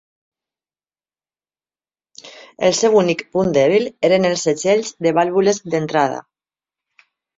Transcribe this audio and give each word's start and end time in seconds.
El 2.69 2.73
seu 2.77 2.97
únic 3.01 3.21
punt 3.35 3.53
dèbil 3.59 3.85
eren 4.09 4.27
els 4.31 4.47
segells 4.49 4.91
de 5.07 5.13
vàlvules 5.19 5.61
d'entrada. 5.75 6.23